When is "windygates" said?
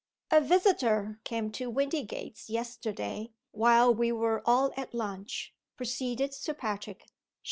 1.69-2.49